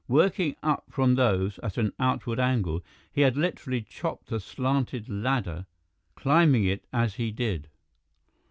Working 0.07 0.55
up 0.63 0.85
from 0.89 1.13
those 1.13 1.59
at 1.59 1.77
an 1.77 1.93
outward 1.99 2.39
angle, 2.39 2.83
he 3.13 3.21
had 3.21 3.37
literally 3.37 3.83
chopped 3.83 4.31
a 4.31 4.39
slanted 4.39 5.07
ladder, 5.07 5.67
climbing 6.15 6.63
it 6.63 6.87
as 6.91 7.13
he 7.17 7.29
did. 7.29 7.67